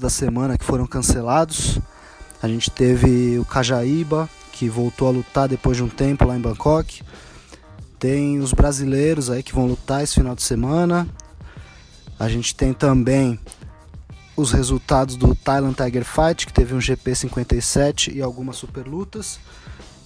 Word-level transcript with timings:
da 0.00 0.10
semana 0.10 0.58
que 0.58 0.64
foram 0.64 0.86
cancelados. 0.86 1.78
A 2.42 2.48
gente 2.48 2.70
teve 2.70 3.38
o 3.38 3.44
Cajaíba, 3.44 4.28
que 4.52 4.68
voltou 4.68 5.08
a 5.08 5.10
lutar 5.10 5.48
depois 5.48 5.76
de 5.76 5.82
um 5.82 5.88
tempo 5.88 6.24
lá 6.24 6.36
em 6.36 6.40
Bangkok. 6.40 7.02
Tem 7.98 8.38
os 8.38 8.52
brasileiros 8.52 9.30
aí 9.30 9.42
que 9.42 9.54
vão 9.54 9.66
lutar 9.66 10.02
esse 10.02 10.14
final 10.14 10.34
de 10.34 10.42
semana. 10.42 11.08
A 12.18 12.28
gente 12.28 12.54
tem 12.54 12.72
também 12.72 13.38
os 14.36 14.52
resultados 14.52 15.16
do 15.16 15.34
Thailand 15.34 15.74
Tiger 15.74 16.04
Fight, 16.04 16.46
que 16.46 16.52
teve 16.52 16.74
um 16.74 16.80
GP 16.80 17.14
57 17.14 18.12
e 18.14 18.20
algumas 18.20 18.56
super 18.56 18.86
lutas. 18.86 19.38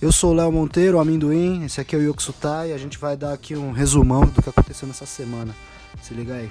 Eu 0.01 0.13
sou 0.13 0.31
o 0.31 0.35
Léo 0.35 0.53
Monteiro, 0.53 0.97
o 0.97 1.01
Amendoim, 1.01 1.65
esse 1.65 1.81
aqui 1.81 1.97
é 1.97 1.99
o 1.99 2.03
Yokusutai 2.03 2.71
e 2.71 2.73
a 2.73 2.79
gente 2.79 2.99
vai 2.99 3.17
dar 3.17 3.33
aqui 3.33 3.57
um 3.57 3.73
resumão 3.73 4.21
do 4.21 4.41
que 4.41 4.49
aconteceu 4.49 4.87
nessa 4.87 5.07
semana. 5.07 5.55
Se 6.03 6.15
liga 6.15 6.35
aí. 6.35 6.51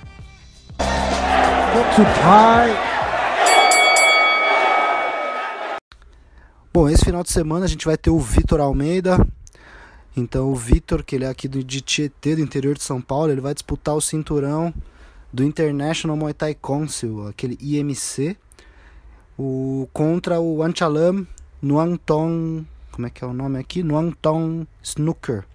Yokusutai 1.77 3.06
Bom, 6.79 6.87
esse 6.87 7.05
final 7.05 7.23
de 7.23 7.31
semana 7.31 7.65
a 7.65 7.67
gente 7.67 7.87
vai 7.87 7.97
ter 7.97 8.11
o 8.11 8.19
Vitor 8.19 8.59
Almeida. 8.59 9.18
Então, 10.15 10.51
o 10.51 10.55
Vitor, 10.55 11.04
que 11.04 11.15
ele 11.15 11.25
é 11.25 11.27
aqui 11.27 11.47
de 11.47 11.81
Tietê, 11.81 12.35
do 12.35 12.41
interior 12.43 12.75
de 12.75 12.83
São 12.83 13.01
Paulo, 13.01 13.31
ele 13.31 13.41
vai 13.41 13.51
disputar 13.51 13.95
o 13.95 13.99
cinturão 13.99 14.71
do 15.33 15.43
International 15.43 16.15
Muay 16.15 16.35
Thai 16.35 16.54
Council, 16.54 17.29
aquele 17.29 17.57
IMC, 17.59 18.37
o, 19.35 19.89
contra 19.91 20.39
o 20.39 20.61
Anchalam 20.61 21.25
Nuangtong. 21.63 22.63
Como 22.91 23.07
é 23.07 23.09
que 23.09 23.23
é 23.23 23.27
o 23.27 23.33
nome 23.33 23.57
aqui? 23.57 23.82
Nuangtong 23.82 24.68
Snooker. 24.83 25.46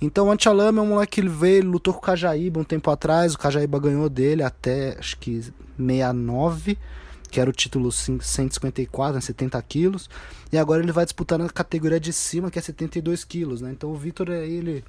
Então, 0.00 0.26
o 0.26 0.32
Anchalam 0.32 0.76
é 0.76 0.80
um 0.80 0.86
moleque 0.88 1.12
que 1.12 1.20
ele 1.20 1.28
veio, 1.28 1.70
lutou 1.70 1.94
com 1.94 2.00
o 2.00 2.02
Cajaíba 2.02 2.58
um 2.58 2.64
tempo 2.64 2.90
atrás. 2.90 3.34
O 3.34 3.38
Cajaíba 3.38 3.78
ganhou 3.78 4.08
dele 4.08 4.42
até 4.42 4.98
acho 4.98 5.16
que 5.20 5.40
69 5.78 6.76
que 7.32 7.40
era 7.40 7.48
o 7.48 7.52
título 7.52 7.90
154, 7.90 9.20
70 9.22 9.56
né, 9.56 9.64
quilos, 9.66 10.10
e 10.52 10.58
agora 10.58 10.82
ele 10.82 10.92
vai 10.92 11.06
disputar 11.06 11.38
na 11.38 11.48
categoria 11.48 11.98
de 11.98 12.12
cima, 12.12 12.50
que 12.50 12.58
é 12.58 12.62
72 12.62 13.24
quilos, 13.24 13.62
né? 13.62 13.72
Então 13.72 13.90
o 13.90 13.96
Vitor 13.96 14.28
aí, 14.28 14.52
ele 14.52 14.84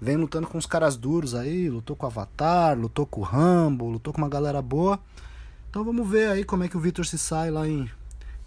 vem 0.00 0.16
lutando 0.16 0.48
com 0.48 0.58
os 0.58 0.66
caras 0.66 0.96
duros 0.96 1.32
aí, 1.32 1.70
lutou 1.70 1.94
com 1.94 2.04
o 2.04 2.08
Avatar, 2.08 2.76
lutou 2.76 3.06
com 3.06 3.20
o 3.20 3.24
Rambo, 3.24 3.88
lutou 3.88 4.12
com 4.12 4.18
uma 4.18 4.28
galera 4.28 4.60
boa. 4.60 4.98
Então 5.70 5.84
vamos 5.84 6.08
ver 6.10 6.28
aí 6.28 6.44
como 6.44 6.64
é 6.64 6.68
que 6.68 6.76
o 6.76 6.80
Vitor 6.80 7.06
se 7.06 7.16
sai 7.16 7.52
lá 7.52 7.68
em 7.68 7.88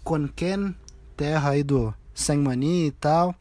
Konken, 0.04 0.76
terra 1.16 1.50
aí 1.50 1.62
do 1.62 1.94
Sengmani 2.12 2.88
e 2.88 2.90
tal. 2.90 3.34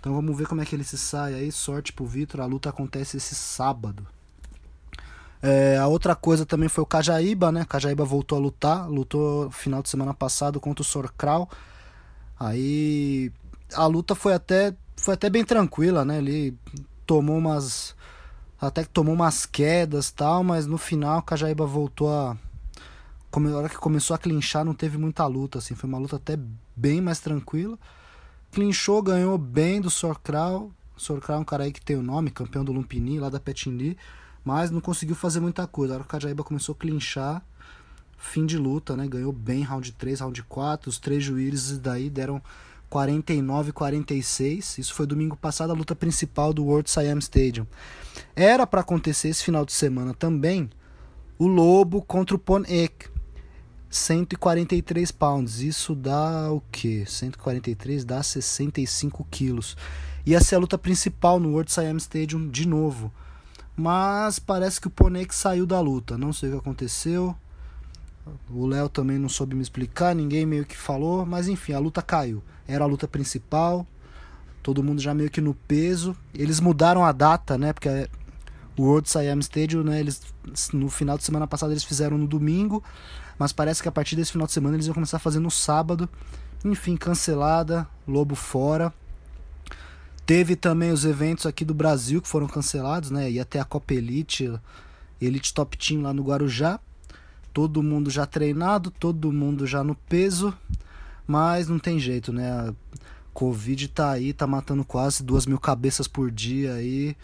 Então 0.00 0.14
vamos 0.14 0.34
ver 0.38 0.46
como 0.46 0.62
é 0.62 0.64
que 0.64 0.74
ele 0.74 0.84
se 0.84 0.96
sai 0.96 1.34
aí. 1.34 1.52
Sorte 1.52 1.92
pro 1.92 2.06
Vitor, 2.06 2.40
a 2.40 2.46
luta 2.46 2.70
acontece 2.70 3.18
esse 3.18 3.34
sábado. 3.34 4.06
É, 5.46 5.76
a 5.76 5.86
outra 5.86 6.16
coisa 6.16 6.46
também 6.46 6.70
foi 6.70 6.82
o 6.82 6.86
Cajaíba, 6.86 7.52
né? 7.52 7.66
Cajaíba 7.66 8.02
voltou 8.02 8.38
a 8.38 8.40
lutar, 8.40 8.88
lutou 8.88 9.50
final 9.50 9.82
de 9.82 9.90
semana 9.90 10.14
passado 10.14 10.58
contra 10.58 10.80
o 10.80 10.84
Sorkral. 10.84 11.50
Aí 12.40 13.30
a 13.74 13.84
luta 13.86 14.14
foi 14.14 14.32
até 14.32 14.74
foi 14.96 15.12
até 15.12 15.28
bem 15.28 15.44
tranquila, 15.44 16.02
né? 16.02 16.16
Ele 16.16 16.56
tomou 17.04 17.36
umas 17.36 17.94
até 18.58 18.84
que 18.84 18.88
tomou 18.88 19.12
umas 19.12 19.44
quedas 19.44 20.10
tal, 20.10 20.42
mas 20.42 20.64
no 20.66 20.78
final 20.78 21.18
o 21.18 21.22
Cajaíba 21.22 21.66
voltou 21.66 22.10
a 22.10 22.38
como 23.30 23.46
a 23.48 23.58
hora 23.58 23.68
que 23.68 23.76
começou 23.76 24.14
a 24.14 24.18
clinchar 24.18 24.64
não 24.64 24.72
teve 24.72 24.96
muita 24.96 25.26
luta 25.26 25.58
assim, 25.58 25.74
foi 25.74 25.90
uma 25.90 25.98
luta 25.98 26.16
até 26.16 26.38
bem 26.74 27.02
mais 27.02 27.20
tranquila. 27.20 27.78
Clinchou, 28.50 29.02
ganhou 29.02 29.36
bem 29.36 29.78
do 29.78 29.90
Sorkral. 29.90 30.70
Sorkral 30.96 31.36
é 31.36 31.40
um 31.42 31.44
cara 31.44 31.64
aí 31.64 31.72
que 31.72 31.82
tem 31.82 31.96
o 31.96 32.02
nome, 32.02 32.30
campeão 32.30 32.64
do 32.64 32.72
Lumpini 32.72 33.20
lá 33.20 33.28
da 33.28 33.38
Petindi 33.38 33.94
mas 34.44 34.70
não 34.70 34.80
conseguiu 34.80 35.14
fazer 35.16 35.40
muita 35.40 35.66
coisa. 35.66 35.94
A 35.94 35.96
hora 35.96 36.04
que 36.04 36.08
o 36.08 36.10
Cajaíba 36.10 36.44
começou 36.44 36.74
a 36.74 36.76
clinchar, 36.76 37.42
fim 38.18 38.44
de 38.44 38.58
luta, 38.58 38.96
né? 38.96 39.08
Ganhou 39.08 39.32
bem 39.32 39.62
round 39.62 39.92
3, 39.92 40.20
round 40.20 40.42
4. 40.42 40.90
Os 40.90 40.98
três 40.98 41.24
juízes 41.24 41.78
daí 41.78 42.10
deram 42.10 42.42
49 42.90 43.72
46. 43.72 44.78
Isso 44.78 44.94
foi 44.94 45.06
domingo 45.06 45.36
passado, 45.36 45.70
a 45.70 45.74
luta 45.74 45.96
principal 45.96 46.52
do 46.52 46.64
World 46.64 46.90
Siam 46.90 47.18
Stadium. 47.18 47.66
Era 48.36 48.66
para 48.66 48.82
acontecer 48.82 49.28
esse 49.28 49.42
final 49.42 49.64
de 49.64 49.72
semana 49.72 50.12
também 50.14 50.70
o 51.38 51.46
Lobo 51.46 52.02
contra 52.02 52.36
o 52.36 52.38
Ponek. 52.38 53.12
143 53.90 55.12
pounds. 55.12 55.60
Isso 55.60 55.94
dá 55.94 56.50
o 56.50 56.60
quê? 56.72 57.04
143 57.06 58.04
dá 58.04 58.22
65 58.22 59.26
quilos. 59.30 59.76
Ia 60.26 60.40
ser 60.40 60.56
a 60.56 60.58
luta 60.58 60.76
principal 60.76 61.38
no 61.38 61.50
World 61.50 61.70
Siam 61.72 61.96
Stadium 61.96 62.48
de 62.48 62.66
novo. 62.66 63.12
Mas 63.76 64.38
parece 64.38 64.80
que 64.80 64.86
o 64.86 64.90
Ponek 64.90 65.34
saiu 65.34 65.66
da 65.66 65.80
luta. 65.80 66.16
Não 66.16 66.32
sei 66.32 66.48
o 66.48 66.52
que 66.52 66.58
aconteceu. 66.58 67.34
O 68.50 68.66
Léo 68.66 68.88
também 68.88 69.18
não 69.18 69.28
soube 69.28 69.54
me 69.54 69.62
explicar, 69.62 70.14
ninguém 70.14 70.46
meio 70.46 70.64
que 70.64 70.76
falou, 70.76 71.26
mas 71.26 71.48
enfim, 71.48 71.72
a 71.74 71.78
luta 71.78 72.00
caiu. 72.00 72.42
Era 72.66 72.84
a 72.84 72.86
luta 72.86 73.06
principal, 73.06 73.86
todo 74.62 74.82
mundo 74.82 75.00
já 75.00 75.12
meio 75.12 75.30
que 75.30 75.40
no 75.40 75.54
peso. 75.54 76.16
Eles 76.32 76.60
mudaram 76.60 77.04
a 77.04 77.12
data, 77.12 77.58
né? 77.58 77.72
Porque 77.72 78.08
o 78.78 78.82
World 78.82 79.08
Siam 79.10 79.38
Stadium, 79.40 79.82
né? 79.82 80.00
Eles 80.00 80.22
no 80.72 80.88
final 80.88 81.18
de 81.18 81.24
semana 81.24 81.46
passada 81.46 81.72
eles 81.72 81.84
fizeram 81.84 82.16
no 82.16 82.26
domingo, 82.26 82.82
mas 83.38 83.52
parece 83.52 83.82
que 83.82 83.88
a 83.88 83.92
partir 83.92 84.16
desse 84.16 84.32
final 84.32 84.46
de 84.46 84.52
semana 84.52 84.76
eles 84.76 84.86
iam 84.86 84.94
começar 84.94 85.18
a 85.18 85.20
fazer 85.20 85.40
no 85.40 85.50
sábado. 85.50 86.08
Enfim, 86.64 86.96
cancelada, 86.96 87.86
Lobo 88.08 88.34
fora. 88.34 88.92
Teve 90.26 90.56
também 90.56 90.90
os 90.90 91.04
eventos 91.04 91.44
aqui 91.44 91.64
do 91.64 91.74
Brasil 91.74 92.22
que 92.22 92.28
foram 92.28 92.46
cancelados, 92.46 93.10
né? 93.10 93.30
Ia 93.30 93.44
ter 93.44 93.58
a 93.58 93.64
Copa 93.64 93.92
Elite, 93.92 94.50
Elite 95.20 95.52
Top 95.52 95.76
Team 95.76 96.02
lá 96.02 96.14
no 96.14 96.22
Guarujá. 96.22 96.80
Todo 97.52 97.82
mundo 97.82 98.10
já 98.10 98.24
treinado, 98.24 98.90
todo 98.90 99.30
mundo 99.30 99.66
já 99.66 99.84
no 99.84 99.94
peso, 99.94 100.56
mas 101.26 101.68
não 101.68 101.78
tem 101.78 102.00
jeito, 102.00 102.32
né? 102.32 102.50
A 102.50 102.74
Covid 103.34 103.88
tá 103.88 104.12
aí, 104.12 104.32
tá 104.32 104.46
matando 104.46 104.84
quase 104.84 105.22
duas 105.22 105.44
mil 105.44 105.58
cabeças 105.58 106.08
por 106.08 106.30
dia 106.30 106.74
aí. 106.74 107.16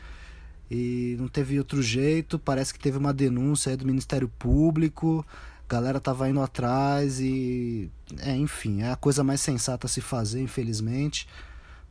E 0.70 1.16
não 1.18 1.26
teve 1.26 1.58
outro 1.58 1.82
jeito. 1.82 2.38
Parece 2.38 2.72
que 2.72 2.78
teve 2.78 2.98
uma 2.98 3.12
denúncia 3.12 3.70
aí 3.70 3.76
do 3.76 3.86
Ministério 3.86 4.28
Público. 4.38 5.26
Galera 5.68 5.98
tava 5.98 6.28
indo 6.28 6.40
atrás 6.40 7.18
e. 7.18 7.90
É, 8.18 8.36
enfim, 8.36 8.82
é 8.82 8.92
a 8.92 8.96
coisa 8.96 9.24
mais 9.24 9.40
sensata 9.40 9.86
a 9.86 9.90
se 9.90 10.00
fazer, 10.00 10.40
infelizmente. 10.42 11.26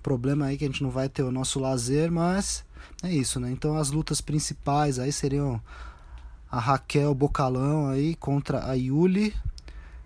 Problema 0.02 0.46
aí 0.46 0.58
que 0.58 0.64
a 0.64 0.68
gente 0.68 0.84
não 0.84 0.90
vai 0.90 1.10
ter 1.10 1.24
o 1.24 1.32
nosso 1.32 1.60
lazer, 1.60 2.12
mas 2.12 2.64
é 3.04 3.12
isso, 3.12 3.40
né? 3.40 3.52
Então 3.52 3.78
as 3.78 3.92
lutas 3.92 4.22
principais 4.22 5.00
aí 5.00 5.12
seriam 5.12 5.62
a 6.52 6.60
Raquel 6.60 7.14
Bocalão 7.14 7.88
aí 7.88 8.16
contra 8.16 8.66
a 8.66 8.74
Yuli. 8.74 9.34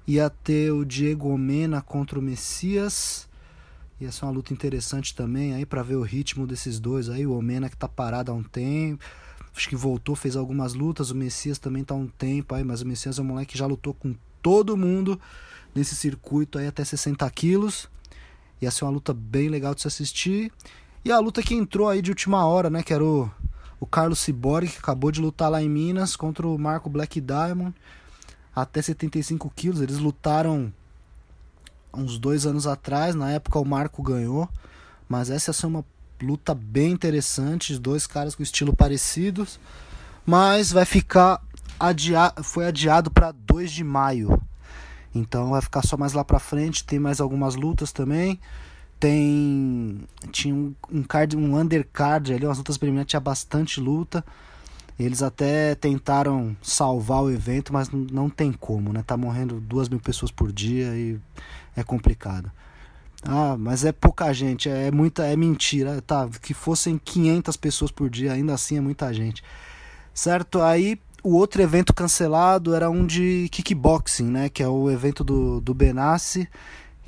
Ia 0.05 0.29
ter 0.29 0.71
o 0.71 0.83
Diego 0.83 1.29
Omena 1.29 1.81
contra 1.81 2.19
o 2.19 2.21
Messias. 2.21 3.27
Ia 4.01 4.11
ser 4.11 4.25
uma 4.25 4.31
luta 4.31 4.51
interessante 4.51 5.15
também 5.15 5.53
aí 5.53 5.65
para 5.65 5.81
ver 5.81 5.95
o 5.95 6.01
ritmo 6.01 6.45
desses 6.45 6.79
dois 6.79 7.09
aí. 7.09 7.25
O 7.25 7.37
Omena 7.37 7.69
que 7.69 7.77
tá 7.77 7.87
parado 7.87 8.31
há 8.31 8.35
um 8.35 8.43
tempo. 8.43 9.03
Acho 9.55 9.69
que 9.69 9.75
voltou, 9.75 10.15
fez 10.15 10.35
algumas 10.35 10.73
lutas. 10.73 11.11
O 11.11 11.15
Messias 11.15 11.57
também 11.57 11.83
tá 11.83 11.93
há 11.93 11.97
um 11.97 12.07
tempo 12.07 12.53
aí, 12.55 12.63
mas 12.63 12.81
o 12.81 12.87
Messias 12.87 13.17
é 13.17 13.21
um 13.21 13.25
moleque 13.25 13.53
que 13.53 13.57
já 13.57 13.65
lutou 13.65 13.93
com 13.93 14.13
todo 14.41 14.75
mundo 14.75 15.19
nesse 15.73 15.95
circuito 15.95 16.57
aí 16.57 16.67
até 16.67 16.83
60 16.83 17.29
quilos. 17.31 17.87
Ia 18.63 18.71
ser 18.71 18.85
uma 18.85 18.91
luta 18.91 19.13
bem 19.13 19.49
legal 19.49 19.75
de 19.75 19.81
se 19.81 19.87
assistir. 19.87 20.51
E 21.05 21.11
a 21.11 21.19
luta 21.19 21.43
que 21.43 21.53
entrou 21.53 21.89
aí 21.89 22.01
de 22.01 22.11
última 22.11 22.45
hora, 22.45 22.69
né? 22.69 22.81
Que 22.81 22.93
era 22.93 23.03
o, 23.03 23.29
o 23.79 23.85
Carlos 23.85 24.19
Ciborgue, 24.19 24.71
que 24.71 24.77
acabou 24.77 25.11
de 25.11 25.19
lutar 25.19 25.51
lá 25.51 25.61
em 25.61 25.69
Minas 25.69 26.15
contra 26.15 26.47
o 26.47 26.57
Marco 26.57 26.89
Black 26.89 27.19
Diamond. 27.19 27.75
Até 28.55 28.81
75 28.81 29.51
quilos. 29.55 29.81
Eles 29.81 29.97
lutaram 29.97 30.71
uns 31.93 32.17
dois 32.17 32.45
anos 32.45 32.65
atrás. 32.65 33.15
Na 33.15 33.31
época 33.31 33.59
o 33.59 33.65
Marco 33.65 34.01
ganhou. 34.01 34.47
Mas 35.09 35.29
essa 35.29 35.49
ia 35.49 35.53
ser 35.53 35.65
uma 35.65 35.83
luta 36.21 36.55
bem 36.55 36.91
interessante. 36.91 37.77
Dois 37.77 38.07
caras 38.07 38.33
com 38.33 38.43
estilo 38.43 38.73
parecidos. 38.73 39.59
Mas 40.25 40.71
vai 40.71 40.85
ficar 40.85 41.41
adiado. 41.77 42.43
Foi 42.43 42.65
adiado 42.65 43.11
para 43.11 43.31
2 43.31 43.71
de 43.71 43.83
maio. 43.83 44.41
Então 45.13 45.51
vai 45.51 45.61
ficar 45.61 45.83
só 45.83 45.95
mais 45.97 46.13
lá 46.13 46.23
pra 46.23 46.39
frente. 46.39 46.83
Tem 46.83 46.99
mais 46.99 47.21
algumas 47.21 47.55
lutas 47.55 47.91
também. 47.91 48.39
Tem. 48.99 50.01
Tinha 50.31 50.55
um, 50.55 50.73
um 50.91 51.03
card, 51.03 51.35
um 51.35 51.59
undercard 51.59 52.33
ali, 52.33 52.45
umas 52.45 52.57
lutas 52.57 52.77
preliminares, 52.77 53.09
tinha 53.09 53.19
bastante 53.19 53.79
luta. 53.79 54.23
Eles 54.97 55.23
até 55.23 55.75
tentaram 55.75 56.55
salvar 56.61 57.23
o 57.23 57.31
evento, 57.31 57.73
mas 57.73 57.89
não 57.89 58.29
tem 58.29 58.51
como, 58.51 58.93
né? 58.93 59.03
Tá 59.05 59.17
morrendo 59.17 59.59
duas 59.59 59.89
mil 59.89 59.99
pessoas 59.99 60.31
por 60.31 60.51
dia 60.51 60.95
e 60.95 61.19
é 61.75 61.83
complicado. 61.83 62.51
Ah, 63.25 63.55
mas 63.57 63.85
é 63.85 63.91
pouca 63.91 64.31
gente, 64.33 64.69
é 64.69 64.91
muita, 64.91 65.25
é 65.25 65.35
mentira. 65.35 66.01
Tá, 66.01 66.29
que 66.41 66.53
fossem 66.53 66.97
500 66.97 67.57
pessoas 67.57 67.91
por 67.91 68.09
dia, 68.09 68.33
ainda 68.33 68.53
assim 68.53 68.77
é 68.77 68.81
muita 68.81 69.11
gente. 69.13 69.43
Certo? 70.13 70.61
Aí 70.61 70.99
o 71.23 71.35
outro 71.35 71.61
evento 71.61 71.93
cancelado 71.93 72.75
era 72.75 72.89
um 72.89 73.05
de 73.05 73.47
kickboxing, 73.49 74.25
né? 74.25 74.49
Que 74.49 74.61
é 74.61 74.67
o 74.67 74.91
evento 74.91 75.23
do, 75.23 75.61
do 75.61 75.73
Benassi, 75.73 76.47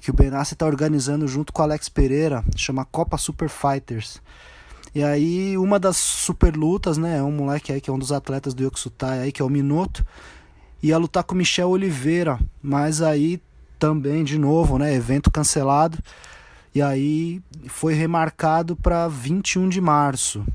que 0.02 0.10
o 0.10 0.14
Benassi 0.14 0.54
está 0.54 0.66
organizando 0.66 1.28
junto 1.28 1.52
com 1.52 1.62
o 1.62 1.66
Alex 1.66 1.90
Pereira, 1.90 2.44
chama 2.56 2.86
Copa 2.86 3.18
Super 3.18 3.50
Fighters. 3.50 4.22
E 4.94 5.04
aí, 5.04 5.58
uma 5.58 5.78
das 5.78 5.98
super 5.98 6.56
lutas, 6.56 6.98
né? 6.98 7.18
É 7.18 7.24
um 7.24 7.32
moleque 7.32 7.74
aí 7.74 7.82
que 7.82 7.90
é 7.90 7.94
um 7.94 8.00
dos 8.00 8.14
atletas 8.14 8.54
do 8.54 8.64
Yokusutai 8.64 9.20
aí, 9.20 9.32
que 9.32 9.42
é 9.42 9.46
o 9.46 9.50
Minuto. 9.50 10.06
ia 10.82 10.98
lutar 10.98 11.24
com 11.26 11.36
Michel 11.36 11.70
Oliveira, 11.70 12.40
mas 12.64 13.02
aí 13.02 13.42
também 13.78 14.24
de 14.24 14.40
novo, 14.40 14.78
né, 14.78 14.94
evento 14.94 15.30
cancelado. 15.30 15.98
E 16.74 16.82
aí 16.82 17.42
foi 17.68 17.94
remarcado 17.94 18.76
para 18.76 19.08
21 19.08 19.68
de 19.68 19.82
março. 19.82 20.46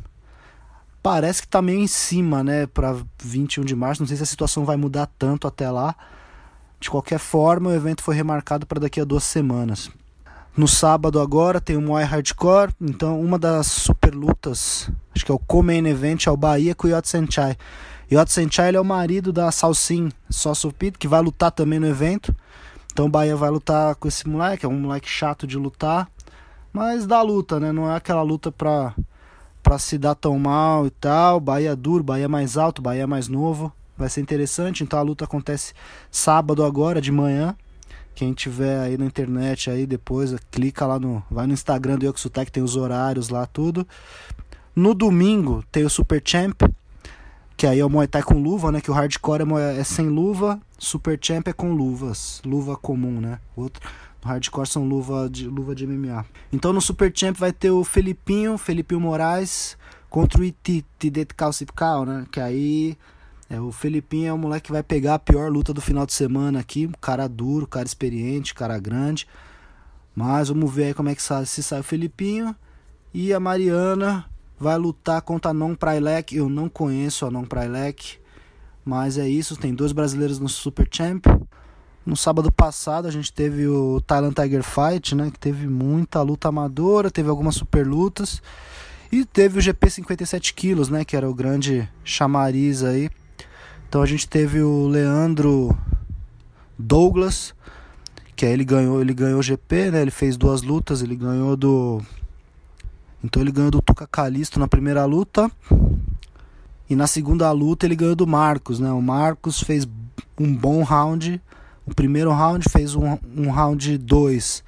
Parece 1.02 1.42
que 1.42 1.48
tá 1.48 1.62
meio 1.62 1.80
em 1.80 1.86
cima, 1.86 2.42
né, 2.44 2.66
para 2.66 2.96
21 3.22 3.64
de 3.64 3.74
março. 3.74 4.02
Não 4.02 4.06
sei 4.06 4.16
se 4.16 4.22
a 4.22 4.26
situação 4.26 4.64
vai 4.64 4.76
mudar 4.76 5.08
tanto 5.18 5.46
até 5.46 5.70
lá. 5.70 5.94
De 6.78 6.90
qualquer 6.90 7.18
forma, 7.18 7.70
o 7.70 7.74
evento 7.74 8.02
foi 8.02 8.14
remarcado 8.14 8.66
para 8.66 8.80
daqui 8.80 9.00
a 9.00 9.04
duas 9.04 9.24
semanas. 9.24 9.90
No 10.56 10.66
sábado 10.66 11.20
agora 11.20 11.60
tem 11.60 11.76
o 11.76 11.80
Muay 11.80 12.04
Hardcore, 12.04 12.74
então 12.80 13.20
uma 13.20 13.38
das 13.38 13.68
super 13.68 14.12
lutas, 14.14 14.90
acho 15.14 15.24
que 15.24 15.30
é 15.30 15.34
o 15.34 15.38
co-main 15.38 15.86
event, 15.86 16.26
é 16.26 16.30
o 16.30 16.36
Bahia 16.36 16.74
com 16.74 16.88
o 16.88 16.90
Yot 16.90 17.08
Senchai. 17.08 17.56
Yot 18.12 18.30
Senchai 18.32 18.74
é 18.74 18.80
o 18.80 18.84
marido 18.84 19.32
da 19.32 19.52
Salsin 19.52 20.10
Sossopit, 20.28 20.98
que 20.98 21.06
vai 21.06 21.22
lutar 21.22 21.52
também 21.52 21.78
no 21.78 21.86
evento. 21.86 22.34
Então 22.92 23.06
o 23.06 23.08
Bahia 23.08 23.36
vai 23.36 23.48
lutar 23.48 23.94
com 23.94 24.08
esse 24.08 24.28
moleque, 24.28 24.66
é 24.66 24.68
um 24.68 24.80
moleque 24.80 25.08
chato 25.08 25.46
de 25.46 25.56
lutar, 25.56 26.10
mas 26.72 27.06
dá 27.06 27.22
luta, 27.22 27.60
né? 27.60 27.70
Não 27.70 27.90
é 27.90 27.94
aquela 27.94 28.22
luta 28.22 28.50
pra, 28.50 28.92
pra 29.70 29.78
se 29.78 29.96
dar 29.96 30.16
tão 30.16 30.36
mal 30.36 30.84
e 30.84 30.90
tal. 30.90 31.38
Bahia 31.38 31.76
duro, 31.76 32.02
Bahia 32.02 32.28
mais 32.28 32.56
alto, 32.56 32.82
Bahia 32.82 33.06
mais 33.06 33.28
novo. 33.28 33.72
Vai 33.96 34.08
ser 34.08 34.20
interessante, 34.20 34.82
então 34.82 34.98
a 34.98 35.02
luta 35.02 35.26
acontece 35.26 35.74
sábado 36.10 36.64
agora 36.64 37.00
de 37.00 37.12
manhã. 37.12 37.54
Quem 38.12 38.32
tiver 38.32 38.80
aí 38.80 38.98
na 38.98 39.04
internet 39.04 39.70
aí 39.70 39.86
depois, 39.86 40.34
clica 40.50 40.84
lá 40.84 40.98
no. 40.98 41.22
Vai 41.30 41.46
no 41.46 41.52
Instagram 41.52 41.98
do 41.98 42.04
Yokusutec, 42.04 42.50
tem 42.50 42.64
os 42.64 42.74
horários 42.74 43.28
lá, 43.28 43.46
tudo. 43.46 43.86
No 44.74 44.92
domingo 44.92 45.62
tem 45.70 45.84
o 45.84 45.90
Super 45.90 46.20
Champ, 46.24 46.62
que 47.56 47.64
aí 47.64 47.78
é 47.78 47.86
o 47.86 47.88
Muay 47.88 48.08
Thai 48.08 48.24
com 48.24 48.42
luva, 48.42 48.72
né? 48.72 48.80
Que 48.80 48.90
o 48.90 48.94
hardcore 48.94 49.44
é, 49.56 49.78
é 49.78 49.84
sem 49.84 50.08
luva, 50.08 50.60
Super 50.80 51.16
Champ 51.22 51.46
é 51.46 51.52
com 51.52 51.72
luvas, 51.72 52.42
luva 52.44 52.76
comum, 52.76 53.20
né? 53.20 53.38
Outro 53.54 53.88
hardcore 54.22 54.66
são 54.66 54.86
luva 54.86 55.28
de 55.30 55.46
luva 55.46 55.74
de 55.74 55.86
MMA. 55.86 56.24
Então 56.52 56.72
no 56.72 56.80
Super 56.80 57.12
Champ 57.14 57.36
vai 57.36 57.52
ter 57.52 57.70
o 57.70 57.84
Felipinho, 57.84 58.58
Felipinho 58.58 59.00
Moraes 59.00 59.76
contra 60.08 60.40
o 60.40 60.44
Itidet 60.44 61.34
Calcipcal, 61.34 62.04
né? 62.04 62.26
Que 62.30 62.40
aí 62.40 62.98
é, 63.48 63.60
o 63.60 63.72
Felipinho 63.72 64.28
é 64.28 64.32
o 64.32 64.38
moleque 64.38 64.66
que 64.66 64.72
vai 64.72 64.82
pegar 64.82 65.14
a 65.14 65.18
pior 65.18 65.50
luta 65.50 65.74
do 65.74 65.80
final 65.80 66.06
de 66.06 66.12
semana 66.12 66.60
aqui. 66.60 66.88
Cara 67.00 67.28
duro, 67.28 67.66
cara 67.66 67.86
experiente, 67.86 68.54
cara 68.54 68.78
grande. 68.78 69.26
Mas 70.14 70.48
vamos 70.48 70.72
ver 70.72 70.84
aí 70.84 70.94
como 70.94 71.08
é 71.08 71.14
que 71.14 71.22
sai, 71.22 71.46
se 71.46 71.62
sai 71.62 71.80
o 71.80 71.84
Felipinho. 71.84 72.54
E 73.12 73.32
a 73.32 73.40
Mariana 73.40 74.24
vai 74.58 74.78
lutar 74.78 75.20
contra 75.22 75.50
a 75.50 75.54
Non 75.54 75.74
Prailec. 75.74 76.36
Eu 76.36 76.48
não 76.48 76.68
conheço 76.68 77.26
a 77.26 77.30
Non 77.30 77.44
Prailec. 77.44 78.18
Mas 78.84 79.18
é 79.18 79.28
isso, 79.28 79.56
tem 79.56 79.74
dois 79.74 79.92
brasileiros 79.92 80.38
no 80.38 80.48
Super 80.48 80.88
Champ. 80.90 81.26
No 82.04 82.16
sábado 82.16 82.50
passado 82.50 83.06
a 83.06 83.10
gente 83.10 83.32
teve 83.32 83.66
o 83.66 84.00
Thailand 84.00 84.34
Tiger 84.34 84.62
Fight, 84.62 85.14
né? 85.14 85.30
Que 85.30 85.38
teve 85.38 85.66
muita 85.66 86.22
luta 86.22 86.48
amadora, 86.48 87.10
teve 87.10 87.28
algumas 87.28 87.54
super 87.54 87.86
lutas. 87.86 88.42
E 89.12 89.24
teve 89.24 89.58
o 89.58 89.62
GP 89.62 89.90
57 89.90 90.54
quilos, 90.54 90.88
né? 90.88 91.04
Que 91.04 91.16
era 91.16 91.28
o 91.28 91.34
grande 91.34 91.88
chamariz 92.04 92.82
aí 92.82 93.10
então 93.90 94.02
a 94.02 94.06
gente 94.06 94.28
teve 94.28 94.62
o 94.62 94.86
Leandro 94.86 95.76
Douglas, 96.78 97.52
que 98.36 98.46
aí 98.46 98.52
ele 98.52 98.64
ganhou, 98.64 99.00
ele 99.00 99.12
ganhou 99.12 99.40
o 99.40 99.42
GP, 99.42 99.90
né? 99.90 100.00
Ele 100.00 100.12
fez 100.12 100.36
duas 100.36 100.62
lutas, 100.62 101.02
ele 101.02 101.16
ganhou 101.16 101.56
do 101.56 102.00
Então 103.24 103.42
ele 103.42 103.50
ganhou 103.50 103.68
do 103.68 103.82
Tuca 103.82 104.06
Calisto 104.06 104.60
na 104.60 104.68
primeira 104.68 105.04
luta. 105.06 105.50
E 106.88 106.94
na 106.94 107.08
segunda 107.08 107.50
luta 107.50 107.84
ele 107.84 107.96
ganhou 107.96 108.14
do 108.14 108.28
Marcos, 108.28 108.78
né? 108.78 108.92
O 108.92 109.02
Marcos 109.02 109.60
fez 109.60 109.88
um 110.38 110.54
bom 110.54 110.84
round. 110.84 111.42
O 111.90 111.94
primeiro 111.94 112.30
round 112.30 112.68
fez 112.70 112.94
um, 112.94 113.18
um 113.36 113.50
round 113.50 113.98
2 113.98 114.62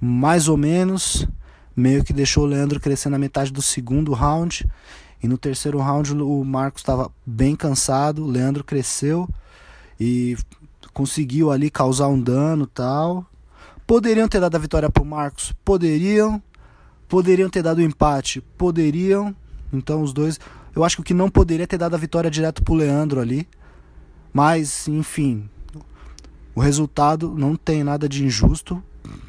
mais 0.00 0.46
ou 0.46 0.56
menos. 0.56 1.26
Meio 1.74 2.04
que 2.04 2.12
deixou 2.12 2.44
o 2.44 2.46
Leandro 2.46 2.78
crescer 2.78 3.08
na 3.08 3.18
metade 3.18 3.52
do 3.52 3.60
segundo 3.60 4.12
round. 4.12 4.64
E 5.20 5.26
no 5.26 5.36
terceiro 5.36 5.78
round 5.78 6.12
o 6.14 6.44
Marcos 6.44 6.82
estava 6.82 7.10
bem 7.26 7.56
cansado, 7.56 8.24
o 8.24 8.26
Leandro 8.26 8.62
cresceu 8.62 9.28
e 9.98 10.36
conseguiu 10.92 11.50
ali 11.50 11.68
causar 11.68 12.08
um 12.08 12.20
dano 12.20 12.66
tal. 12.66 13.26
Poderiam 13.86 14.28
ter 14.28 14.40
dado 14.40 14.54
a 14.54 14.58
vitória 14.58 14.90
para 14.90 15.02
o 15.02 15.06
Marcos? 15.06 15.52
Poderiam. 15.64 16.42
Poderiam 17.08 17.50
ter 17.50 17.62
dado 17.62 17.78
o 17.78 17.82
empate? 17.82 18.40
Poderiam. 18.56 19.34
Então 19.72 20.02
os 20.02 20.12
dois. 20.12 20.38
Eu 20.74 20.84
acho 20.84 20.96
que 20.96 21.02
o 21.02 21.04
que 21.04 21.14
não 21.14 21.28
poderia 21.28 21.66
ter 21.66 21.78
dado 21.78 21.94
a 21.94 21.98
vitória 21.98 22.30
direto 22.30 22.62
para 22.62 22.72
o 22.72 22.76
Leandro 22.76 23.20
ali. 23.20 23.48
Mas, 24.32 24.88
enfim. 24.88 25.48
O 26.54 26.60
resultado 26.60 27.34
não 27.36 27.56
tem 27.56 27.82
nada 27.82 28.08
de 28.08 28.24
injusto. 28.24 28.82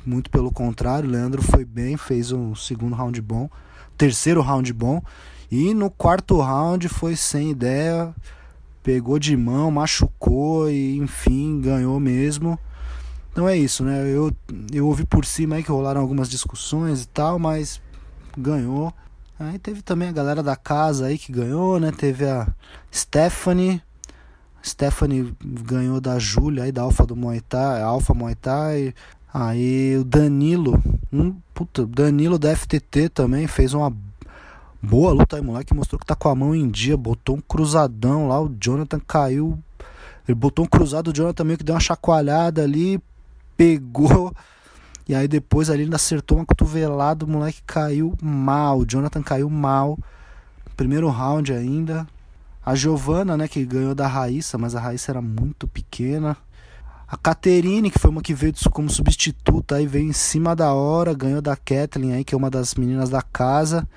Muito 0.05 0.29
pelo 0.29 0.51
contrário, 0.51 1.09
Leandro 1.09 1.41
foi 1.41 1.63
bem, 1.63 1.97
fez 1.97 2.31
um 2.31 2.53
segundo 2.53 2.95
round 2.95 3.21
bom, 3.21 3.49
terceiro 3.97 4.41
round 4.41 4.71
bom. 4.73 5.01
E 5.51 5.73
no 5.73 5.89
quarto 5.89 6.39
round 6.39 6.89
foi 6.89 7.15
sem 7.15 7.51
ideia, 7.51 8.13
pegou 8.81 9.17
de 9.17 9.37
mão, 9.37 9.71
machucou 9.71 10.69
e 10.69 10.97
enfim, 10.97 11.61
ganhou 11.61 11.99
mesmo. 11.99 12.59
Então 13.31 13.47
é 13.47 13.57
isso, 13.57 13.83
né? 13.83 14.03
Eu, 14.05 14.31
eu 14.71 14.85
ouvi 14.85 15.05
por 15.05 15.25
cima 15.25 15.55
aí 15.55 15.63
que 15.63 15.71
rolaram 15.71 16.01
algumas 16.01 16.29
discussões 16.29 17.03
e 17.03 17.07
tal, 17.07 17.39
mas 17.39 17.81
ganhou. 18.37 18.93
Aí 19.39 19.57
teve 19.57 19.81
também 19.81 20.09
a 20.09 20.11
galera 20.13 20.43
da 20.43 20.55
casa 20.55 21.07
aí 21.07 21.17
que 21.17 21.31
ganhou, 21.31 21.79
né? 21.79 21.91
Teve 21.91 22.25
a 22.25 22.47
Stephanie. 22.93 23.81
Stephanie 24.65 25.33
ganhou 25.43 25.99
da 25.99 26.17
Júlia 26.19 26.63
aí, 26.63 26.71
da 26.71 26.81
Alfa 26.83 27.05
do 27.05 27.15
Muay 27.15 27.41
Thai, 27.41 27.81
Alfa 27.81 28.13
Muay 28.13 28.35
Thai. 28.35 28.93
Aí 29.33 29.97
o 29.97 30.03
Danilo, 30.03 30.81
um, 31.11 31.35
puta, 31.53 31.85
Danilo 31.85 32.37
da 32.37 32.55
FTT 32.55 33.09
também 33.09 33.47
fez 33.47 33.73
uma 33.73 33.91
Boa 34.85 35.13
luta 35.13 35.37
aí, 35.37 35.41
moleque. 35.41 35.73
Mostrou 35.73 35.97
que 35.97 36.05
tá 36.05 36.13
com 36.13 36.27
a 36.27 36.35
mão 36.35 36.53
em 36.53 36.69
dia. 36.69 36.97
Botou 36.97 37.37
um 37.37 37.41
cruzadão 37.41 38.27
lá. 38.27 38.41
O 38.41 38.53
Jonathan 38.61 38.99
caiu. 38.99 39.57
Ele 40.27 40.35
botou 40.35 40.65
um 40.65 40.67
cruzado. 40.67 41.09
O 41.09 41.13
Jonathan 41.13 41.45
meio 41.45 41.57
que 41.57 41.63
deu 41.63 41.73
uma 41.73 41.79
chacoalhada 41.79 42.61
ali. 42.61 43.01
Pegou. 43.55 44.35
E 45.07 45.15
aí 45.15 45.25
depois 45.25 45.69
ali 45.69 45.83
ele 45.83 45.95
acertou 45.95 46.37
uma 46.37 46.45
cotovelada. 46.45 47.23
O 47.23 47.29
moleque 47.29 47.61
caiu 47.65 48.13
mal. 48.21 48.79
O 48.79 48.85
Jonathan 48.85 49.23
caiu 49.23 49.49
mal. 49.49 49.97
Primeiro 50.75 51.07
round 51.07 51.53
ainda. 51.53 52.05
A 52.65 52.75
Giovana, 52.75 53.35
né, 53.35 53.47
que 53.47 53.65
ganhou 53.65 53.93
da 53.93 54.07
Raíssa, 54.07 54.57
mas 54.57 54.75
a 54.75 54.79
Raíssa 54.79 55.11
era 55.11 55.21
muito 55.21 55.67
pequena. 55.67 56.37
A 57.07 57.17
Caterine, 57.17 57.91
que 57.91 57.99
foi 57.99 58.09
uma 58.09 58.21
que 58.21 58.33
veio 58.33 58.53
como 58.71 58.89
substituta, 58.89 59.75
aí 59.75 59.85
veio 59.85 60.07
em 60.07 60.13
cima 60.13 60.55
da 60.55 60.73
hora, 60.73 61.13
ganhou 61.13 61.41
da 61.41 61.55
Kathleen 61.55 62.13
aí, 62.13 62.23
que 62.23 62.33
é 62.33 62.37
uma 62.37 62.49
das 62.49 62.73
meninas 62.75 63.09
da 63.09 63.21
casa. 63.21 63.87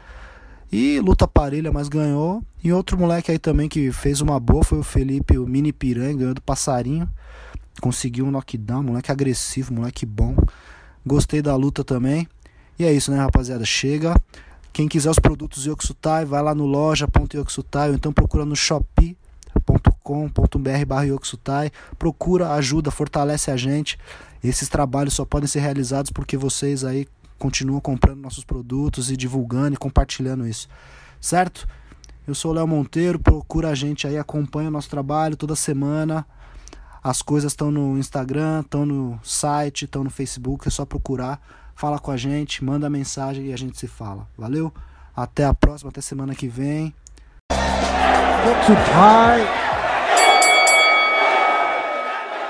E 0.71 0.99
luta 1.01 1.29
parelha, 1.29 1.73
mas 1.73 1.89
ganhou. 1.89 2.43
E 2.63 2.73
outro 2.73 2.99
moleque 2.99 3.31
aí 3.31 3.39
também 3.39 3.69
que 3.69 3.93
fez 3.93 4.21
uma 4.21 4.39
boa 4.41 4.65
foi 4.65 4.79
o 4.79 4.83
Felipe, 4.83 5.39
o 5.39 5.47
Mini 5.47 5.73
Piranha, 5.73 6.15
ganhou 6.15 6.35
do 6.35 6.43
Passarinho. 6.43 7.09
Conseguiu 7.81 8.27
um 8.27 8.31
knockdown, 8.31 8.83
moleque 8.83 9.13
agressivo, 9.13 9.73
moleque 9.73 10.05
bom. 10.05 10.37
Gostei 11.07 11.41
da 11.41 11.55
luta 11.55 11.85
também. 11.85 12.27
E 12.79 12.85
é 12.85 12.93
isso, 12.93 13.11
né, 13.13 13.19
rapaziada? 13.19 13.65
Chega. 13.65 14.21
Quem 14.77 14.87
quiser 14.89 15.09
os 15.09 15.19
produtos 15.19 15.65
Yoksutai, 15.65 16.27
vai 16.27 16.43
lá 16.43 16.55
no 16.55 16.67
loja.yoksutai 16.67 17.89
ou 17.89 17.95
então 17.95 18.13
procura 18.13 18.45
no 18.45 18.55
shopee.com.br 18.55 19.17
barra 20.87 21.05
Yoksutai. 21.05 21.73
Procura, 21.99 22.53
ajuda, 22.53 22.91
fortalece 22.91 23.51
a 23.51 23.57
gente. 23.57 23.99
Esses 24.45 24.69
trabalhos 24.69 25.15
só 25.15 25.25
podem 25.25 25.49
ser 25.49 25.61
realizados 25.61 26.11
porque 26.11 26.37
vocês 26.37 26.85
aí 26.85 27.09
continua 27.39 27.81
comprando 27.81 28.21
nossos 28.21 28.45
produtos 28.45 29.11
e 29.11 29.17
divulgando 29.17 29.73
e 29.73 29.79
compartilhando 29.79 30.47
isso, 30.47 30.69
certo? 31.23 31.67
Eu 32.27 32.35
sou 32.35 32.51
o 32.51 32.55
Léo 32.55 32.69
Monteiro, 32.69 33.19
procura 33.19 33.71
a 33.71 33.75
gente 33.75 34.07
aí, 34.07 34.19
acompanha 34.19 34.69
o 34.69 34.73
nosso 34.73 34.91
trabalho 34.91 35.39
toda 35.39 35.57
semana. 35.57 36.27
As 37.03 37.23
coisas 37.23 37.53
estão 37.53 37.71
no 37.71 37.97
Instagram, 37.97 38.61
estão 38.61 38.85
no 38.85 39.19
site, 39.23 39.87
estão 39.87 40.05
no 40.05 40.11
Facebook, 40.11 40.69
é 40.69 40.71
só 40.71 40.85
procurar, 40.85 41.41
fala 41.77 41.99
com 41.99 42.11
a 42.11 42.17
gente, 42.17 42.65
manda 42.65 42.91
mensagem 42.91 43.47
e 43.47 43.53
a 43.53 43.57
gente 43.57 43.79
se 43.79 43.87
fala. 43.87 44.27
Valeu? 44.37 44.73
Até 45.15 45.45
a 45.45 45.55
próxima, 45.55 45.91
até 45.91 46.01
semana 46.01 46.35
que 46.35 46.49
vem. 46.49 46.93